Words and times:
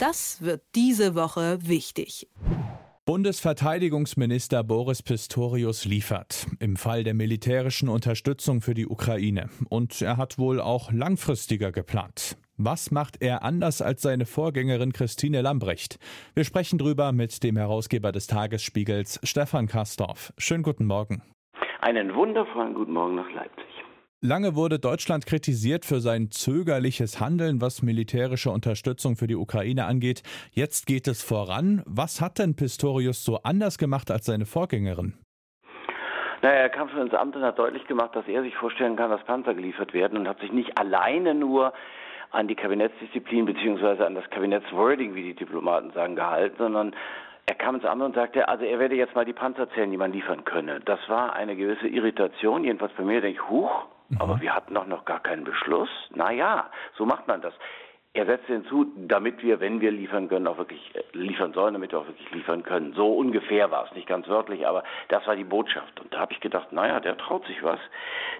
Das 0.00 0.42
wird 0.42 0.62
diese 0.74 1.14
Woche 1.14 1.58
wichtig. 1.60 2.26
Bundesverteidigungsminister 3.04 4.64
Boris 4.64 5.02
Pistorius 5.02 5.84
liefert 5.84 6.46
im 6.58 6.76
Fall 6.76 7.04
der 7.04 7.12
militärischen 7.12 7.90
Unterstützung 7.90 8.62
für 8.62 8.72
die 8.72 8.86
Ukraine. 8.86 9.50
Und 9.68 10.00
er 10.00 10.16
hat 10.16 10.38
wohl 10.38 10.58
auch 10.58 10.90
langfristiger 10.90 11.70
geplant. 11.70 12.38
Was 12.56 12.90
macht 12.90 13.20
er 13.20 13.42
anders 13.42 13.82
als 13.82 14.00
seine 14.00 14.24
Vorgängerin 14.24 14.94
Christine 14.94 15.42
Lambrecht? 15.42 15.98
Wir 16.34 16.44
sprechen 16.44 16.78
drüber 16.78 17.12
mit 17.12 17.42
dem 17.42 17.58
Herausgeber 17.58 18.10
des 18.10 18.26
Tagesspiegels, 18.26 19.20
Stefan 19.22 19.66
Kastorf. 19.66 20.32
Schönen 20.38 20.62
guten 20.62 20.86
Morgen. 20.86 21.22
Einen 21.82 22.14
wundervollen 22.14 22.72
guten 22.72 22.92
Morgen 22.92 23.16
nach 23.16 23.30
Leipzig. 23.32 23.79
Lange 24.22 24.54
wurde 24.54 24.78
Deutschland 24.78 25.24
kritisiert 25.24 25.86
für 25.86 26.00
sein 26.00 26.30
zögerliches 26.30 27.20
Handeln, 27.20 27.62
was 27.62 27.80
militärische 27.80 28.50
Unterstützung 28.50 29.16
für 29.16 29.26
die 29.26 29.34
Ukraine 29.34 29.86
angeht. 29.86 30.22
Jetzt 30.52 30.86
geht 30.86 31.08
es 31.08 31.22
voran. 31.22 31.82
Was 31.86 32.20
hat 32.20 32.38
denn 32.38 32.54
Pistorius 32.54 33.24
so 33.24 33.38
anders 33.44 33.78
gemacht 33.78 34.10
als 34.10 34.26
seine 34.26 34.44
Vorgängerin? 34.44 35.14
Naja, 36.42 36.54
er 36.54 36.68
kam 36.68 36.90
schon 36.90 37.00
ins 37.00 37.14
Amt 37.14 37.34
und 37.34 37.40
hat 37.40 37.58
deutlich 37.58 37.86
gemacht, 37.86 38.14
dass 38.14 38.28
er 38.28 38.42
sich 38.42 38.54
vorstellen 38.56 38.94
kann, 38.94 39.08
dass 39.08 39.24
Panzer 39.24 39.54
geliefert 39.54 39.94
werden 39.94 40.18
und 40.18 40.28
hat 40.28 40.38
sich 40.40 40.52
nicht 40.52 40.76
alleine 40.78 41.34
nur 41.34 41.72
an 42.30 42.46
die 42.46 42.56
Kabinettsdisziplin 42.56 43.46
beziehungsweise 43.46 44.06
an 44.06 44.14
das 44.14 44.28
Kabinettswording, 44.28 45.14
wie 45.14 45.22
die 45.22 45.34
Diplomaten 45.34 45.92
sagen, 45.92 46.14
gehalten, 46.14 46.56
sondern 46.58 46.94
er 47.46 47.54
kam 47.54 47.76
ins 47.76 47.86
Amt 47.86 48.02
und 48.02 48.14
sagte, 48.14 48.46
also 48.48 48.66
er 48.66 48.78
werde 48.78 48.96
jetzt 48.96 49.14
mal 49.14 49.24
die 49.24 49.32
Panzer 49.32 49.70
zählen, 49.70 49.90
die 49.90 49.96
man 49.96 50.12
liefern 50.12 50.44
könne. 50.44 50.80
Das 50.80 51.00
war 51.08 51.32
eine 51.32 51.56
gewisse 51.56 51.88
Irritation, 51.88 52.64
jedenfalls 52.64 52.92
bei 52.98 53.04
mir, 53.04 53.22
denke 53.22 53.40
ich, 53.40 53.48
huch, 53.48 53.86
mhm. 54.10 54.20
aber 54.20 54.40
wir 54.40 54.54
hatten 54.54 54.74
doch 54.74 54.86
noch 54.86 55.04
gar 55.04 55.20
keinen 55.20 55.44
Beschluss. 55.44 55.88
Naja, 56.14 56.70
so 56.96 57.06
macht 57.06 57.26
man 57.26 57.40
das. 57.40 57.54
Er 58.12 58.26
setzte 58.26 58.54
hinzu, 58.54 58.92
damit 58.96 59.40
wir, 59.40 59.60
wenn 59.60 59.80
wir 59.80 59.92
liefern 59.92 60.28
können, 60.28 60.48
auch 60.48 60.58
wirklich 60.58 60.90
äh, 60.96 61.02
liefern 61.12 61.52
sollen, 61.52 61.74
damit 61.74 61.92
wir 61.92 62.00
auch 62.00 62.08
wirklich 62.08 62.28
liefern 62.32 62.64
können. 62.64 62.92
So 62.94 63.12
ungefähr 63.12 63.70
war 63.70 63.86
es, 63.86 63.94
nicht 63.94 64.08
ganz 64.08 64.26
wörtlich, 64.26 64.66
aber 64.66 64.82
das 65.08 65.24
war 65.28 65.36
die 65.36 65.44
Botschaft. 65.44 66.00
Und 66.00 66.12
da 66.12 66.18
habe 66.18 66.32
ich 66.32 66.40
gedacht, 66.40 66.72
naja, 66.72 66.98
der 66.98 67.16
traut 67.16 67.46
sich 67.46 67.62
was. 67.62 67.78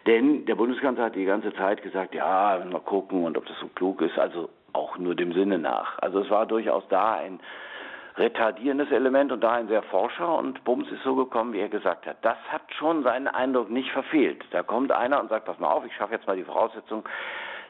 Denn 0.07 0.45
der 0.47 0.57
Bundeskanzler 0.57 1.05
hat 1.05 1.15
die 1.15 1.25
ganze 1.25 1.55
Zeit 1.55 1.83
gesagt, 1.83 2.15
ja, 2.17 2.61
mal 2.69 2.81
gucken 2.81 3.25
und 3.25 3.39
ob 3.39 3.47
das 3.47 3.59
so 3.61 3.69
klug 3.69 4.03
ist, 4.03 4.19
also 4.19 4.51
auch 4.73 4.99
nur 4.99 5.15
dem 5.15 5.33
Sinne 5.33 5.59
nach. 5.59 5.99
Also 6.01 6.19
es 6.19 6.31
war 6.31 6.47
durchaus 6.47 6.83
da 6.89 7.15
ein 7.15 7.39
retardierendes 8.17 8.91
Element 8.91 9.33
und 9.33 9.41
da 9.41 9.53
ein 9.53 9.69
sehr 9.69 9.83
forscher 9.85 10.37
und 10.37 10.63
Bums 10.65 10.91
ist 10.91 11.03
so 11.03 11.15
gekommen, 11.15 11.53
wie 11.53 11.61
er 11.61 11.69
gesagt 11.69 12.07
hat. 12.07 12.19
Das 12.23 12.39
hat 12.49 12.63
schon 12.79 13.03
seinen 13.03 13.29
Eindruck 13.29 13.71
nicht 13.71 13.91
verfehlt. 13.93 14.45
Da 14.51 14.63
kommt 14.63 14.93
einer 14.93 15.21
und 15.21 15.29
sagt, 15.29 15.47
pass 15.47 15.59
mal 15.59 15.71
auf, 15.71 15.85
ich 15.85 15.95
schaffe 15.95 16.15
jetzt 16.15 16.27
mal 16.27 16.37
die 16.37 16.45
Voraussetzung, 16.45 17.05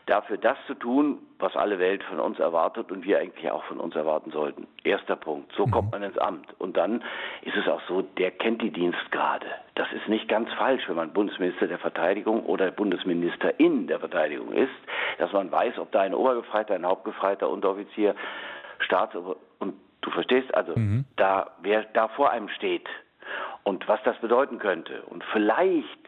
dafür 0.06 0.38
das 0.38 0.56
zu 0.66 0.74
tun, 0.74 1.18
was 1.38 1.54
alle 1.56 1.78
Welt 1.78 2.02
von 2.04 2.18
uns 2.18 2.38
erwartet 2.38 2.90
und 2.90 3.04
wir 3.04 3.18
eigentlich 3.18 3.50
auch 3.50 3.64
von 3.64 3.78
uns 3.78 3.94
erwarten 3.94 4.30
sollten. 4.32 4.66
Erster 4.82 5.16
Punkt. 5.16 5.52
So 5.56 5.66
kommt 5.66 5.92
man 5.92 6.02
ins 6.02 6.18
Amt. 6.18 6.48
Und 6.58 6.76
dann 6.76 7.04
ist 7.42 7.56
es 7.56 7.68
auch 7.68 7.80
so, 7.86 8.02
der 8.02 8.32
kennt 8.32 8.60
die 8.60 8.72
Dienstgrade. 8.72 9.46
Das 9.76 9.86
ist 9.92 10.08
nicht 10.08 10.28
ganz 10.28 10.52
falsch, 10.54 10.82
wenn 10.88 10.96
man 10.96 11.12
Bundesminister 11.12 11.68
der 11.68 11.78
Verteidigung 11.78 12.44
oder 12.44 12.70
Bundesministerin 12.70 13.86
der 13.86 14.00
Verteidigung 14.00 14.52
ist, 14.52 14.72
dass 15.18 15.32
man 15.32 15.50
weiß, 15.50 15.78
ob 15.78 15.92
da 15.92 16.00
ein 16.00 16.14
Obergefreiter, 16.14 16.74
ein 16.74 16.86
Hauptgefreiter, 16.86 17.48
Unteroffizier, 17.48 18.14
Staatsober 18.80 19.36
und 19.60 19.74
du 20.00 20.10
verstehst 20.10 20.54
also, 20.54 20.76
mhm. 20.76 21.04
da 21.16 21.50
wer 21.62 21.84
da 21.84 22.08
vor 22.08 22.30
einem 22.30 22.48
steht 22.48 22.88
und 23.62 23.86
was 23.88 24.00
das 24.04 24.16
bedeuten 24.18 24.58
könnte 24.58 25.02
und 25.02 25.24
vielleicht 25.32 26.00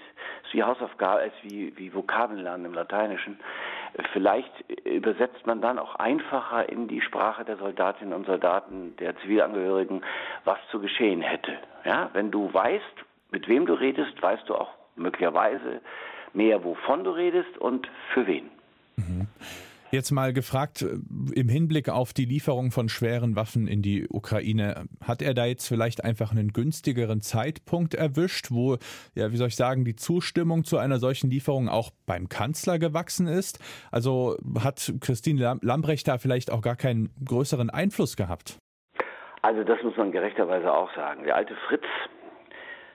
ist 0.45 0.55
wie 0.55 0.63
Hausaufgabe, 0.63 1.23
ist 1.23 1.43
wie, 1.43 1.77
wie 1.77 1.95
Vokabeln 1.95 2.43
lernen 2.43 2.67
im 2.67 2.75
Lateinischen, 2.75 3.39
Vielleicht 4.13 4.51
übersetzt 4.85 5.47
man 5.47 5.61
dann 5.61 5.79
auch 5.79 5.97
einfacher 5.97 6.69
in 6.69 6.89
die 6.89 7.03
Sprache 7.03 7.45
der 7.45 7.59
Soldatinnen 7.59 8.15
und 8.15 8.27
Soldaten, 8.27 8.97
der 8.97 9.17
Zivilangehörigen, 9.19 10.03
was 10.45 10.59
zu 10.71 10.81
geschehen 10.81 11.21
hätte. 11.21 11.59
Ja, 11.85 12.09
wenn 12.15 12.31
du 12.31 12.53
weißt, 12.53 13.05
mit 13.33 13.49
wem 13.49 13.67
du 13.67 13.75
redest, 13.75 14.21
weißt 14.23 14.49
du 14.49 14.55
auch 14.55 14.71
möglicherweise 14.97 15.83
mehr, 16.33 16.65
wovon 16.65 17.05
du 17.05 17.11
redest 17.11 17.59
und 17.59 17.87
für 18.15 18.27
wen. 18.27 18.51
Mhm. 18.97 19.27
Jetzt 19.95 20.11
mal 20.11 20.33
gefragt, 20.33 20.81
äh, 20.81 20.97
im 21.39 21.51
Hinblick 21.51 21.91
auf 21.91 22.15
die 22.15 22.25
Lieferung 22.25 22.71
von 22.71 22.89
schweren 22.89 23.37
Waffen 23.37 23.69
in 23.69 23.83
die 23.83 24.09
Ukraine, 24.09 24.87
hat 25.07 25.21
er 25.21 25.35
da 25.35 25.45
jetzt 25.45 25.69
vielleicht 25.69 26.03
einfach 26.03 26.31
einen 26.31 26.55
günstigeren 26.55 27.21
Zeitpunkt 27.21 27.93
erwischt, 27.93 28.47
wo, 28.51 28.79
ja, 29.15 29.33
wie 29.33 29.37
soll 29.37 29.49
ich 29.49 29.57
sagen, 29.57 29.85
die 29.85 29.95
Zustimmung 29.95 30.65
zu 30.65 30.79
einer 30.79 30.99
solchen 30.99 31.29
Lieferung 31.29 31.69
auch 31.69 31.91
beim 32.07 32.31
Kanzler 32.31 32.79
gewachsen 32.79 33.27
ist? 33.27 33.59
Also 33.91 34.39
hat 34.59 34.95
Christine 35.03 35.59
Lambrecht 35.61 36.09
da 36.09 36.17
vielleicht 36.17 36.51
auch 36.51 36.63
gar 36.63 36.77
keinen 36.77 37.11
größeren 37.23 37.69
Einfluss 37.69 38.17
gehabt? 38.17 38.57
Also 39.43 39.63
das 39.63 39.83
muss 39.83 39.97
man 39.99 40.11
gerechterweise 40.11 40.73
auch 40.73 40.95
sagen. 40.95 41.25
Der 41.25 41.37
alte 41.37 41.55
Fritz, 41.69 41.85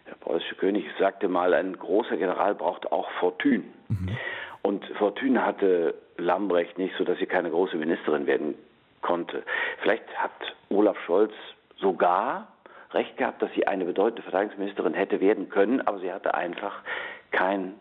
der 0.08 0.16
preußische 0.16 0.56
König, 0.56 0.86
sagte 0.98 1.28
mal, 1.28 1.54
ein 1.54 1.78
großer 1.78 2.18
General 2.18 2.56
braucht 2.56 2.92
auch 2.92 3.08
Fortune. 3.20 3.66
Mhm. 3.90 4.18
Und 4.68 4.84
Fortune 4.98 5.46
hatte 5.46 5.96
Lambrecht 6.18 6.78
nicht, 6.78 6.94
so 6.98 7.06
dass 7.06 7.18
sie 7.20 7.26
keine 7.26 7.50
große 7.50 7.78
Ministerin 7.78 8.28
werden 8.28 8.54
konnte. 9.02 9.44
Vielleicht 9.80 10.04
hat 10.18 10.34
Olaf 10.68 10.98
Scholz 11.06 11.32
sogar 11.78 12.50
recht 12.92 13.16
gehabt, 13.16 13.42
dass 13.42 13.50
sie 13.54 13.66
eine 13.66 13.86
bedeutende 13.86 14.24
Verteidigungsministerin 14.24 14.94
hätte 14.94 15.22
werden 15.22 15.48
können, 15.48 15.80
aber 15.88 16.00
sie 16.00 16.12
hatte 16.12 16.34
einfach 16.34 16.82
kein, 17.32 17.76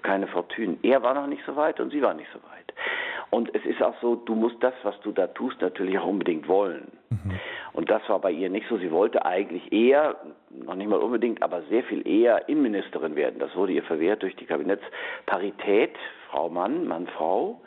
keine 0.00 0.28
Fortune. 0.28 0.78
Er 0.82 1.02
war 1.02 1.12
noch 1.12 1.26
nicht 1.26 1.42
so 1.44 1.56
weit 1.56 1.78
und 1.78 1.90
sie 1.90 2.00
war 2.00 2.14
nicht 2.14 2.30
so 2.32 2.38
weit. 2.38 2.72
Und 3.28 3.54
es 3.54 3.62
ist 3.66 3.82
auch 3.82 4.00
so, 4.00 4.14
du 4.16 4.34
musst 4.34 4.56
das, 4.60 4.72
was 4.82 4.98
du 5.02 5.12
da 5.12 5.26
tust, 5.26 5.60
natürlich 5.60 5.98
auch 5.98 6.06
unbedingt 6.06 6.48
wollen. 6.48 6.90
Mhm. 7.10 7.38
Und 7.72 7.90
das 7.90 8.02
war 8.08 8.18
bei 8.18 8.30
ihr 8.30 8.50
nicht 8.50 8.66
so. 8.68 8.78
Sie 8.78 8.90
wollte 8.90 9.24
eigentlich 9.24 9.72
eher, 9.72 10.16
noch 10.50 10.74
nicht 10.74 10.88
mal 10.88 10.98
unbedingt, 10.98 11.42
aber 11.42 11.62
sehr 11.62 11.82
viel 11.84 12.06
eher 12.06 12.48
Innenministerin 12.48 13.16
werden. 13.16 13.38
Das 13.38 13.54
wurde 13.54 13.72
ihr 13.72 13.82
verwehrt 13.82 14.22
durch 14.22 14.34
die 14.36 14.46
Kabinettsparität, 14.46 15.96
Frau 16.30 16.48
Mann, 16.48 16.86
Mann, 16.88 17.06
Frau. 17.06 17.60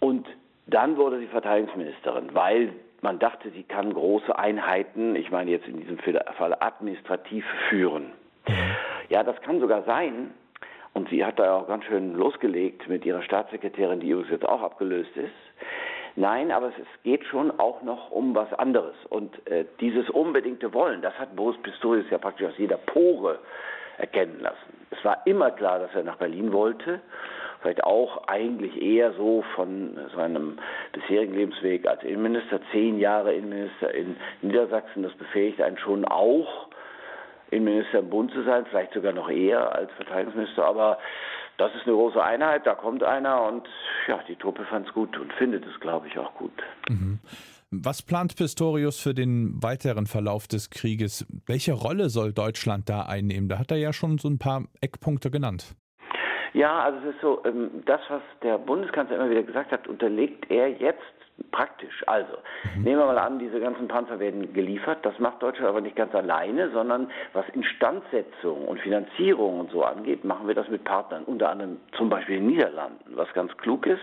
Und 0.00 0.26
dann 0.66 0.96
wurde 0.96 1.18
sie 1.18 1.26
Verteidigungsministerin, 1.26 2.34
weil 2.34 2.72
man 3.00 3.18
dachte, 3.18 3.50
sie 3.50 3.62
kann 3.62 3.94
große 3.94 4.36
Einheiten, 4.36 5.14
ich 5.14 5.30
meine 5.30 5.50
jetzt 5.50 5.68
in 5.68 5.80
diesem 5.80 5.98
Fall 5.98 6.56
administrativ 6.58 7.44
führen. 7.68 8.12
Mhm. 8.46 8.54
Ja, 9.08 9.22
das 9.22 9.40
kann 9.42 9.60
sogar 9.60 9.84
sein, 9.84 10.32
und 10.98 11.08
sie 11.10 11.24
hat 11.24 11.38
da 11.38 11.54
auch 11.54 11.68
ganz 11.68 11.84
schön 11.84 12.14
losgelegt 12.14 12.88
mit 12.88 13.04
ihrer 13.06 13.22
Staatssekretärin, 13.22 14.00
die 14.00 14.10
übrigens 14.10 14.32
jetzt 14.32 14.48
auch 14.48 14.62
abgelöst 14.62 15.16
ist. 15.16 15.30
Nein, 16.18 16.50
aber 16.50 16.66
es 16.66 17.02
geht 17.04 17.24
schon 17.26 17.60
auch 17.60 17.80
noch 17.82 18.10
um 18.10 18.34
was 18.34 18.52
anderes. 18.54 18.96
Und 19.08 19.46
äh, 19.46 19.64
dieses 19.78 20.10
unbedingte 20.10 20.74
Wollen, 20.74 21.00
das 21.00 21.16
hat 21.16 21.36
Boris 21.36 21.56
Pistorius 21.62 22.10
ja 22.10 22.18
praktisch 22.18 22.48
aus 22.48 22.58
jeder 22.58 22.76
Pore 22.76 23.38
erkennen 23.98 24.40
lassen. 24.40 24.86
Es 24.90 25.04
war 25.04 25.24
immer 25.26 25.52
klar, 25.52 25.78
dass 25.78 25.94
er 25.94 26.02
nach 26.02 26.16
Berlin 26.16 26.52
wollte. 26.52 27.00
Vielleicht 27.60 27.84
auch 27.84 28.26
eigentlich 28.26 28.82
eher 28.82 29.12
so 29.12 29.44
von 29.54 29.96
seinem 30.16 30.58
bisherigen 30.92 31.34
Lebensweg 31.34 31.86
als 31.86 32.02
Innenminister. 32.02 32.58
Zehn 32.72 32.98
Jahre 32.98 33.32
Innenminister 33.32 33.94
in 33.94 34.16
Niedersachsen, 34.42 35.04
das 35.04 35.12
befähigt 35.12 35.62
einen 35.62 35.78
schon 35.78 36.04
auch 36.04 36.66
Innenminister 37.52 38.00
im 38.00 38.10
Bund 38.10 38.32
zu 38.32 38.42
sein, 38.42 38.66
vielleicht 38.66 38.92
sogar 38.92 39.12
noch 39.12 39.30
eher 39.30 39.72
als 39.72 39.92
Verteidigungsminister, 39.92 40.64
aber 40.64 40.98
das 41.58 41.74
ist 41.74 41.86
eine 41.86 41.94
große 41.94 42.22
Einheit, 42.22 42.66
da 42.66 42.74
kommt 42.74 43.02
einer 43.02 43.42
und 43.42 43.68
ja, 44.06 44.20
die 44.28 44.36
Truppe 44.36 44.64
fand 44.64 44.88
es 44.88 44.94
gut 44.94 45.18
und 45.18 45.32
findet 45.34 45.66
es, 45.66 45.78
glaube 45.80 46.06
ich, 46.06 46.18
auch 46.18 46.32
gut. 46.34 46.52
Mhm. 46.88 47.18
Was 47.70 48.00
plant 48.00 48.34
Pistorius 48.36 48.98
für 48.98 49.12
den 49.12 49.62
weiteren 49.62 50.06
Verlauf 50.06 50.48
des 50.48 50.70
Krieges? 50.70 51.26
Welche 51.46 51.74
Rolle 51.74 52.08
soll 52.08 52.32
Deutschland 52.32 52.88
da 52.88 53.02
einnehmen? 53.02 53.50
Da 53.50 53.58
hat 53.58 53.70
er 53.70 53.76
ja 53.76 53.92
schon 53.92 54.16
so 54.16 54.28
ein 54.28 54.38
paar 54.38 54.64
Eckpunkte 54.80 55.30
genannt. 55.30 55.74
Ja, 56.54 56.78
also 56.80 56.98
es 57.00 57.14
ist 57.14 57.20
so, 57.20 57.42
ähm, 57.44 57.82
das, 57.84 58.00
was 58.08 58.22
der 58.42 58.56
Bundeskanzler 58.56 59.16
immer 59.16 59.28
wieder 59.28 59.42
gesagt 59.42 59.70
hat, 59.70 59.86
unterlegt 59.86 60.50
er 60.50 60.68
jetzt 60.68 61.02
praktisch. 61.50 62.02
Also, 62.06 62.32
mhm. 62.76 62.82
nehmen 62.82 63.00
wir 63.00 63.06
mal 63.06 63.18
an, 63.18 63.38
diese 63.38 63.60
ganzen 63.60 63.88
Panzer 63.88 64.18
werden 64.18 64.52
geliefert. 64.52 64.98
Das 65.02 65.18
macht 65.18 65.42
Deutschland 65.42 65.68
aber 65.68 65.80
nicht 65.80 65.96
ganz 65.96 66.14
alleine, 66.14 66.70
sondern 66.70 67.10
was 67.32 67.48
Instandsetzung 67.50 68.66
und 68.66 68.80
Finanzierung 68.80 69.60
und 69.60 69.70
so 69.70 69.82
angeht, 69.82 70.24
machen 70.24 70.46
wir 70.46 70.54
das 70.54 70.68
mit 70.68 70.84
Partnern, 70.84 71.24
unter 71.24 71.50
anderem 71.50 71.78
zum 71.96 72.08
Beispiel 72.08 72.36
den 72.36 72.46
Niederlanden, 72.46 73.16
was 73.16 73.32
ganz 73.34 73.56
klug 73.58 73.86
ist. 73.86 74.00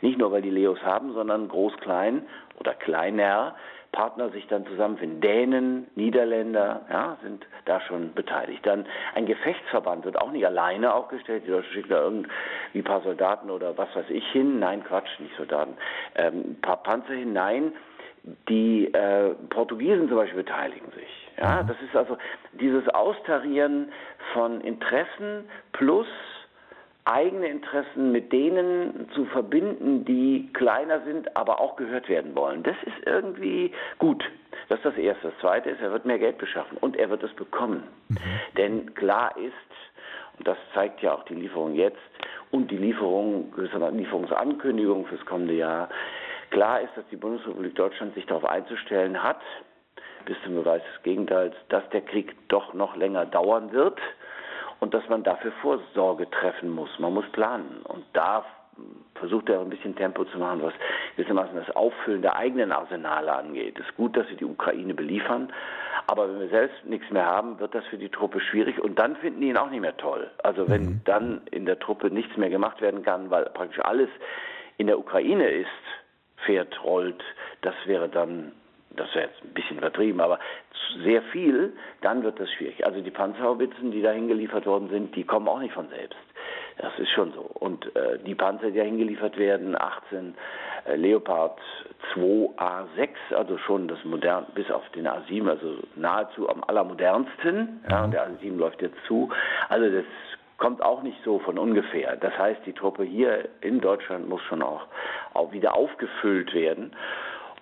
Nicht 0.00 0.18
nur, 0.18 0.32
weil 0.32 0.42
die 0.42 0.50
Leos 0.50 0.82
haben, 0.82 1.12
sondern 1.12 1.48
groß, 1.48 1.76
klein 1.78 2.26
oder 2.58 2.74
kleiner 2.74 3.54
Partner 3.92 4.30
sich 4.30 4.46
dann 4.48 4.66
zusammenfinden. 4.66 5.20
Dänen, 5.20 5.86
Niederländer 5.94 6.82
ja, 6.90 7.16
sind 7.22 7.46
da 7.64 7.80
schon 7.80 8.12
beteiligt. 8.14 8.64
Dann 8.66 8.86
ein 9.14 9.26
Gefechtsverband 9.26 10.04
wird 10.04 10.20
auch 10.20 10.30
nicht 10.30 10.46
alleine 10.46 10.92
aufgestellt. 10.92 11.44
Die 11.46 11.50
Deutschen 11.50 11.72
schicken 11.72 11.90
da 11.90 12.02
irgendwie 12.02 12.30
ein 12.74 12.84
paar 12.84 13.02
Soldaten 13.02 13.50
oder 13.50 13.76
was 13.78 13.94
weiß 13.94 14.10
ich 14.10 14.26
hin. 14.30 14.58
Nein, 14.58 14.84
Quatsch, 14.84 15.18
nicht 15.18 15.34
Soldaten. 15.36 15.76
Ähm, 16.14 16.50
ein 16.50 16.60
paar 16.60 16.82
Panzer 16.82 17.14
hinein. 17.14 17.72
Die 18.48 18.92
äh, 18.92 19.34
Portugiesen 19.48 20.08
zum 20.08 20.18
Beispiel 20.18 20.42
beteiligen 20.42 20.90
sich. 20.92 21.28
Ja, 21.38 21.62
mhm. 21.62 21.68
das 21.68 21.76
ist 21.80 21.96
also 21.96 22.18
dieses 22.52 22.88
Austarieren 22.90 23.90
von 24.32 24.60
Interessen 24.60 25.48
plus 25.72 26.06
eigene 27.08 27.48
Interessen 27.48 28.12
mit 28.12 28.32
denen 28.32 29.08
zu 29.14 29.24
verbinden, 29.26 30.04
die 30.04 30.50
kleiner 30.52 31.00
sind, 31.04 31.36
aber 31.36 31.60
auch 31.60 31.76
gehört 31.76 32.08
werden 32.08 32.36
wollen. 32.36 32.62
Das 32.62 32.76
ist 32.84 33.06
irgendwie 33.06 33.72
gut. 33.98 34.22
Das 34.68 34.78
ist 34.78 34.84
das 34.84 34.96
Erste. 34.96 35.28
Das 35.28 35.38
Zweite 35.40 35.70
ist, 35.70 35.80
er 35.80 35.90
wird 35.90 36.04
mehr 36.04 36.18
Geld 36.18 36.38
beschaffen 36.38 36.76
und 36.78 36.96
er 36.96 37.08
wird 37.08 37.22
es 37.22 37.32
bekommen. 37.34 37.84
Mhm. 38.08 38.16
Denn 38.56 38.94
klar 38.94 39.34
ist, 39.38 39.52
und 40.38 40.46
das 40.46 40.58
zeigt 40.74 41.02
ja 41.02 41.14
auch 41.14 41.24
die 41.24 41.34
Lieferung 41.34 41.74
jetzt 41.74 41.98
und 42.50 42.70
die 42.70 42.76
Lieferung, 42.76 43.52
Lieferungsankündigung 43.56 45.06
fürs 45.06 45.24
kommende 45.24 45.54
Jahr, 45.54 45.88
klar 46.50 46.82
ist, 46.82 46.94
dass 46.96 47.04
die 47.10 47.16
Bundesrepublik 47.16 47.74
Deutschland 47.74 48.14
sich 48.14 48.26
darauf 48.26 48.44
einzustellen 48.44 49.22
hat, 49.22 49.40
bis 50.26 50.36
zum 50.44 50.56
Beweis 50.56 50.82
des 50.92 51.02
Gegenteils, 51.02 51.54
dass 51.70 51.88
der 51.90 52.02
Krieg 52.02 52.36
doch 52.48 52.74
noch 52.74 52.96
länger 52.96 53.24
dauern 53.24 53.72
wird 53.72 53.98
und 54.80 54.94
dass 54.94 55.08
man 55.08 55.22
dafür 55.22 55.52
Vorsorge 55.62 56.28
treffen 56.30 56.70
muss. 56.70 56.90
Man 56.98 57.14
muss 57.14 57.26
planen 57.32 57.82
und 57.84 58.04
da 58.12 58.44
versucht 59.16 59.48
er 59.48 59.60
ein 59.60 59.70
bisschen 59.70 59.96
Tempo 59.96 60.24
zu 60.24 60.38
machen, 60.38 60.62
was 60.62 60.72
gewissermaßen 61.16 61.56
das 61.56 61.74
Auffüllen 61.74 62.22
der 62.22 62.36
eigenen 62.36 62.70
Arsenale 62.70 63.32
angeht. 63.32 63.78
Es 63.78 63.86
ist 63.86 63.96
gut, 63.96 64.16
dass 64.16 64.26
sie 64.28 64.36
die 64.36 64.44
Ukraine 64.44 64.94
beliefern, 64.94 65.52
aber 66.06 66.28
wenn 66.28 66.40
wir 66.40 66.48
selbst 66.48 66.84
nichts 66.84 67.10
mehr 67.10 67.26
haben, 67.26 67.58
wird 67.58 67.74
das 67.74 67.84
für 67.86 67.98
die 67.98 68.08
Truppe 68.08 68.40
schwierig 68.40 68.80
und 68.80 68.98
dann 68.98 69.16
finden 69.16 69.40
die 69.40 69.48
ihn 69.48 69.56
auch 69.56 69.70
nicht 69.70 69.80
mehr 69.80 69.96
toll. 69.96 70.30
Also 70.42 70.68
wenn 70.68 70.82
mhm. 70.82 71.00
dann 71.04 71.40
in 71.50 71.66
der 71.66 71.78
Truppe 71.78 72.10
nichts 72.10 72.36
mehr 72.36 72.50
gemacht 72.50 72.80
werden 72.80 73.02
kann, 73.02 73.30
weil 73.30 73.46
praktisch 73.46 73.80
alles 73.80 74.08
in 74.76 74.86
der 74.86 74.98
Ukraine 74.98 75.48
ist, 75.48 75.68
fährt, 76.46 76.82
rollt, 76.84 77.22
das 77.62 77.74
wäre 77.86 78.08
dann 78.08 78.52
das 78.98 79.14
wäre 79.14 79.28
jetzt 79.28 79.42
ein 79.42 79.54
bisschen 79.54 79.78
übertrieben, 79.78 80.20
aber 80.20 80.38
sehr 81.04 81.22
viel, 81.22 81.72
dann 82.02 82.22
wird 82.22 82.40
das 82.40 82.50
schwierig. 82.52 82.84
Also 82.84 83.00
die 83.00 83.10
Panzerhaubitzen, 83.10 83.90
die 83.90 84.02
da 84.02 84.10
hingeliefert 84.10 84.66
worden 84.66 84.88
sind, 84.90 85.14
die 85.14 85.24
kommen 85.24 85.48
auch 85.48 85.60
nicht 85.60 85.74
von 85.74 85.88
selbst. 85.88 86.18
Das 86.78 86.96
ist 86.98 87.10
schon 87.10 87.32
so. 87.32 87.40
Und 87.40 87.94
äh, 87.96 88.18
die 88.24 88.34
Panzer, 88.34 88.70
die 88.70 88.78
da 88.78 88.84
hingeliefert 88.84 89.36
werden, 89.36 89.76
18 89.76 90.34
äh, 90.84 90.94
Leopard 90.94 91.60
2A6, 92.14 93.08
also 93.36 93.58
schon 93.58 93.88
das 93.88 93.98
modern, 94.04 94.46
bis 94.54 94.70
auf 94.70 94.88
den 94.90 95.08
A7, 95.08 95.48
also 95.48 95.78
nahezu 95.96 96.48
am 96.48 96.62
allermodernsten. 96.64 97.80
Ja, 97.90 98.04
und 98.04 98.12
der 98.12 98.28
A7 98.28 98.56
läuft 98.56 98.80
jetzt 98.80 98.98
zu. 99.06 99.28
Also 99.68 99.90
das 99.90 100.04
kommt 100.56 100.80
auch 100.82 101.02
nicht 101.02 101.18
so 101.24 101.40
von 101.40 101.58
ungefähr. 101.58 102.16
Das 102.16 102.36
heißt, 102.38 102.60
die 102.64 102.72
Truppe 102.72 103.04
hier 103.04 103.48
in 103.60 103.80
Deutschland 103.80 104.28
muss 104.28 104.42
schon 104.42 104.62
auch, 104.62 104.86
auch 105.34 105.52
wieder 105.52 105.74
aufgefüllt 105.74 106.54
werden. 106.54 106.92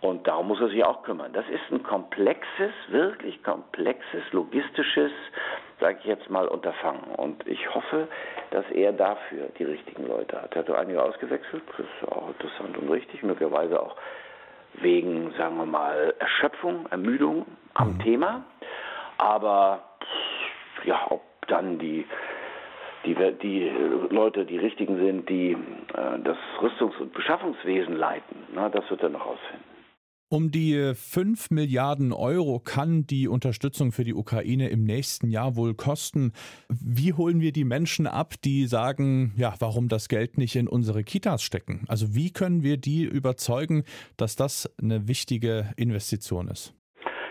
Und 0.01 0.27
darum 0.27 0.49
muss 0.49 0.61
er 0.61 0.69
sich 0.69 0.85
auch 0.85 1.03
kümmern. 1.03 1.33
Das 1.33 1.49
ist 1.49 1.73
ein 1.73 1.83
komplexes, 1.83 2.73
wirklich 2.89 3.43
komplexes, 3.43 4.23
logistisches, 4.33 5.11
sage 5.81 5.99
ich 6.01 6.07
jetzt 6.07 6.29
mal, 6.31 6.47
Unterfangen. 6.49 7.05
Und 7.17 7.47
ich 7.47 7.75
hoffe, 7.75 8.09
dass 8.51 8.65
er 8.71 8.93
dafür 8.93 9.49
die 9.59 9.65
richtigen 9.65 10.07
Leute 10.07 10.41
hat. 10.41 10.55
Er 10.55 10.63
hat 10.63 10.71
einige 10.71 11.03
ausgewechselt, 11.03 11.63
das 11.77 11.87
ist 11.87 12.13
auch 12.13 12.29
interessant 12.29 12.77
und 12.77 12.91
richtig, 12.91 13.23
möglicherweise 13.23 13.81
auch 13.81 13.97
wegen, 14.75 15.33
sagen 15.39 15.57
wir 15.57 15.67
mal, 15.67 16.15
Erschöpfung, 16.19 16.87
Ermüdung 16.91 17.47
am 17.75 17.95
mhm. 17.95 17.99
Thema. 18.01 18.45
Aber 19.19 19.83
ja, 20.85 21.07
ob 21.09 21.23
dann 21.49 21.79
die 21.79 22.07
die, 23.07 23.15
die 23.41 23.71
Leute 24.11 24.45
die 24.45 24.59
richtigen 24.59 24.97
sind, 24.99 25.29
die 25.29 25.53
äh, 25.53 26.19
das 26.25 26.37
Rüstungs- 26.61 26.99
und 26.99 27.13
Beschaffungswesen 27.13 27.97
leiten, 27.97 28.37
na, 28.53 28.69
das 28.69 28.89
wird 28.91 29.03
er 29.03 29.11
noch 29.11 29.25
rausfinden. 29.25 29.66
Um 30.29 30.51
die 30.51 30.93
5 30.97 31.53
Milliarden 31.53 32.13
Euro 32.13 32.59
kann 32.59 33.07
die 33.07 33.29
Unterstützung 33.29 33.93
für 33.93 34.03
die 34.03 34.13
Ukraine 34.13 34.71
im 34.71 34.83
nächsten 34.83 35.31
Jahr 35.31 35.55
wohl 35.55 35.75
kosten. 35.75 36.33
Wie 36.69 37.13
holen 37.13 37.41
wir 37.41 37.53
die 37.53 37.63
Menschen 37.63 38.09
ab, 38.09 38.35
die 38.45 38.67
sagen, 38.67 39.33
ja, 39.37 39.55
warum 39.61 39.89
das 39.89 40.09
Geld 40.09 40.37
nicht 40.37 40.57
in 40.57 40.67
unsere 40.67 41.05
Kitas 41.05 41.45
stecken? 41.45 41.85
Also 41.87 42.17
wie 42.17 42.33
können 42.33 42.65
wir 42.65 42.77
die 42.77 43.05
überzeugen, 43.05 43.85
dass 44.17 44.35
das 44.35 44.69
eine 44.83 45.07
wichtige 45.07 45.71
Investition 45.77 46.49
ist? 46.49 46.75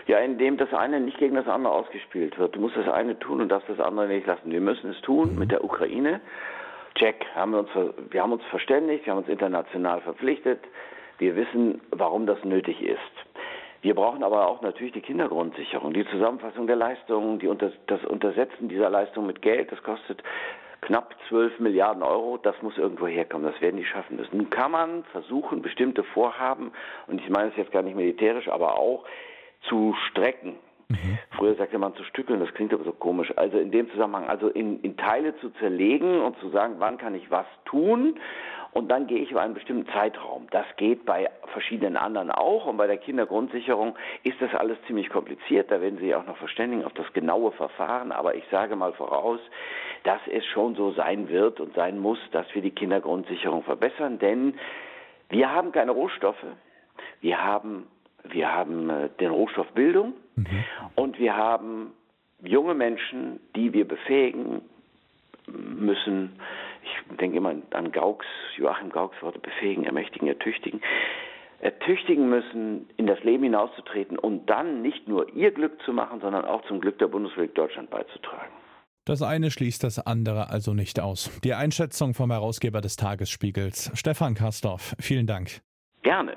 Ja, 0.06 0.18
indem 0.20 0.56
das 0.56 0.72
eine 0.72 0.98
nicht 0.98 1.18
gegen 1.18 1.34
das 1.34 1.48
andere 1.48 1.74
ausgespielt 1.74 2.38
wird. 2.38 2.56
Du 2.56 2.60
musst 2.60 2.78
das 2.78 2.88
eine 2.88 3.18
tun 3.18 3.42
und 3.42 3.50
darfst 3.50 3.68
das 3.68 3.78
andere 3.78 4.08
nicht 4.08 4.26
lassen. 4.26 4.50
Wir 4.50 4.62
müssen 4.62 4.92
es 4.92 5.00
tun 5.02 5.34
mhm. 5.34 5.38
mit 5.38 5.50
der 5.50 5.62
Ukraine. 5.62 6.22
Check, 6.94 7.26
haben 7.34 7.52
wir, 7.52 7.58
uns, 7.58 7.68
wir 8.10 8.22
haben 8.22 8.32
uns 8.32 8.44
verständigt, 8.44 9.04
wir 9.04 9.12
haben 9.12 9.18
uns 9.18 9.28
international 9.28 10.00
verpflichtet. 10.00 10.60
Wir 11.18 11.36
wissen, 11.36 11.80
warum 11.90 12.26
das 12.26 12.42
nötig 12.44 12.82
ist. 12.82 12.98
Wir 13.82 13.94
brauchen 13.94 14.22
aber 14.22 14.48
auch 14.48 14.62
natürlich 14.62 14.92
die 14.92 15.00
Kindergrundsicherung, 15.00 15.92
die 15.92 16.06
Zusammenfassung 16.06 16.66
der 16.66 16.76
Leistungen, 16.76 17.38
die 17.38 17.46
unter, 17.46 17.70
das 17.86 18.04
Untersetzen 18.04 18.68
dieser 18.68 18.90
Leistung 18.90 19.26
mit 19.26 19.42
Geld. 19.42 19.70
Das 19.70 19.82
kostet 19.82 20.22
knapp 20.80 21.14
12 21.28 21.60
Milliarden 21.60 22.02
Euro. 22.02 22.38
Das 22.38 22.60
muss 22.62 22.76
irgendwo 22.78 23.06
herkommen. 23.06 23.50
Das 23.50 23.60
werden 23.60 23.76
die 23.76 23.84
schaffen 23.84 24.16
müssen. 24.16 24.36
Nun 24.36 24.50
kann 24.50 24.72
man 24.72 25.04
versuchen, 25.12 25.62
bestimmte 25.62 26.02
Vorhaben, 26.02 26.72
und 27.06 27.20
ich 27.20 27.28
meine 27.28 27.50
es 27.50 27.56
jetzt 27.56 27.72
gar 27.72 27.82
nicht 27.82 27.96
militärisch, 27.96 28.48
aber 28.48 28.78
auch 28.78 29.04
zu 29.68 29.94
strecken. 30.08 30.56
Mhm. 30.88 31.18
Früher 31.36 31.54
sagte 31.56 31.78
man 31.78 31.94
zu 31.94 32.04
stückeln, 32.04 32.40
das 32.40 32.52
klingt 32.54 32.72
aber 32.72 32.84
so 32.84 32.92
komisch. 32.92 33.32
Also 33.36 33.58
in 33.58 33.70
dem 33.70 33.90
Zusammenhang, 33.90 34.28
also 34.28 34.48
in, 34.48 34.80
in 34.80 34.96
Teile 34.96 35.36
zu 35.38 35.50
zerlegen 35.58 36.20
und 36.20 36.38
zu 36.38 36.50
sagen, 36.50 36.76
wann 36.78 36.98
kann 36.98 37.14
ich 37.14 37.30
was 37.30 37.46
tun 37.64 38.18
und 38.76 38.88
dann 38.88 39.06
gehe 39.06 39.20
ich 39.20 39.30
über 39.30 39.40
einen 39.40 39.54
bestimmten 39.54 39.90
Zeitraum. 39.92 40.48
Das 40.50 40.66
geht 40.76 41.06
bei 41.06 41.30
verschiedenen 41.52 41.96
anderen 41.96 42.30
auch 42.30 42.66
und 42.66 42.76
bei 42.76 42.86
der 42.86 42.98
Kindergrundsicherung 42.98 43.96
ist 44.22 44.40
das 44.40 44.54
alles 44.54 44.76
ziemlich 44.86 45.08
kompliziert. 45.08 45.70
Da 45.70 45.80
werden 45.80 45.98
Sie 45.98 46.14
auch 46.14 46.26
noch 46.26 46.36
verständigen 46.36 46.84
auf 46.84 46.92
das 46.92 47.10
genaue 47.14 47.52
Verfahren, 47.52 48.12
aber 48.12 48.34
ich 48.34 48.44
sage 48.50 48.76
mal 48.76 48.92
voraus, 48.92 49.40
dass 50.04 50.20
es 50.30 50.44
schon 50.44 50.74
so 50.74 50.92
sein 50.92 51.30
wird 51.30 51.58
und 51.58 51.74
sein 51.74 51.98
muss, 51.98 52.18
dass 52.32 52.46
wir 52.54 52.60
die 52.60 52.70
Kindergrundsicherung 52.70 53.62
verbessern, 53.62 54.18
denn 54.18 54.58
wir 55.30 55.50
haben 55.50 55.72
keine 55.72 55.92
Rohstoffe. 55.92 56.44
Wir 57.20 57.42
haben, 57.42 57.86
wir 58.32 58.52
haben 58.52 58.90
äh, 58.90 59.08
den 59.20 59.30
Rohstoff 59.30 59.68
Bildung 59.72 60.14
mhm. 60.36 60.64
und 60.94 61.18
wir 61.18 61.36
haben 61.36 61.92
junge 62.42 62.74
Menschen, 62.74 63.40
die 63.54 63.72
wir 63.72 63.86
befähigen 63.86 64.62
müssen, 65.46 66.32
ich 66.82 67.16
denke 67.16 67.36
immer 67.36 67.54
an 67.70 67.92
Gauks, 67.92 68.26
Joachim 68.56 68.90
Gauks 68.90 69.20
Worte, 69.22 69.38
befähigen, 69.38 69.84
ermächtigen, 69.84 70.28
ertüchtigen, 70.28 70.80
ertüchtigen 71.60 72.28
müssen, 72.28 72.88
in 72.96 73.06
das 73.06 73.22
Leben 73.24 73.44
hinauszutreten 73.44 74.18
und 74.18 74.46
dann 74.46 74.82
nicht 74.82 75.08
nur 75.08 75.32
ihr 75.34 75.50
Glück 75.50 75.80
zu 75.84 75.92
machen, 75.92 76.20
sondern 76.20 76.44
auch 76.44 76.62
zum 76.66 76.80
Glück 76.80 76.98
der 76.98 77.08
Bundesrepublik 77.08 77.54
Deutschland 77.54 77.90
beizutragen. 77.90 78.52
Das 79.04 79.22
eine 79.22 79.52
schließt 79.52 79.84
das 79.84 80.04
andere 80.04 80.50
also 80.50 80.74
nicht 80.74 80.98
aus. 80.98 81.30
Die 81.44 81.54
Einschätzung 81.54 82.12
vom 82.12 82.32
Herausgeber 82.32 82.80
des 82.80 82.96
Tagesspiegels, 82.96 83.92
Stefan 83.94 84.34
Kastorf. 84.34 84.96
Vielen 84.98 85.26
Dank. 85.26 85.60
Gerne. 86.02 86.36